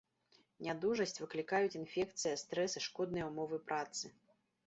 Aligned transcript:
Нядужасць 0.67 1.19
выклікаюць 1.23 1.75
інфекцыя, 1.81 2.39
стрэс 2.43 2.71
і 2.81 2.83
шкодныя 2.87 3.25
ўмовы 3.31 3.57
працы. 3.69 4.05